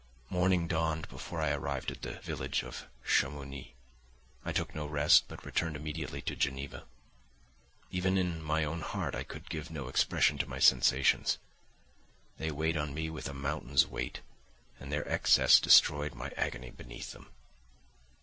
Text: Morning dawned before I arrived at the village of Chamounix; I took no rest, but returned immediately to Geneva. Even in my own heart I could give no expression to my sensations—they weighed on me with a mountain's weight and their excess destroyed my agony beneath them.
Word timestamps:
Morning 0.31 0.67
dawned 0.67 1.07
before 1.09 1.41
I 1.41 1.51
arrived 1.51 1.91
at 1.91 2.01
the 2.01 2.19
village 2.21 2.63
of 2.63 2.87
Chamounix; 3.05 3.69
I 4.43 4.51
took 4.51 4.73
no 4.73 4.87
rest, 4.87 5.25
but 5.27 5.45
returned 5.45 5.75
immediately 5.75 6.23
to 6.23 6.35
Geneva. 6.35 6.85
Even 7.91 8.17
in 8.17 8.41
my 8.41 8.63
own 8.63 8.81
heart 8.81 9.13
I 9.13 9.21
could 9.21 9.47
give 9.47 9.69
no 9.69 9.87
expression 9.89 10.39
to 10.39 10.49
my 10.49 10.57
sensations—they 10.57 12.49
weighed 12.49 12.77
on 12.77 12.95
me 12.95 13.11
with 13.11 13.29
a 13.29 13.33
mountain's 13.35 13.85
weight 13.85 14.21
and 14.79 14.91
their 14.91 15.07
excess 15.07 15.59
destroyed 15.59 16.15
my 16.15 16.31
agony 16.35 16.71
beneath 16.71 17.11
them. 17.11 17.27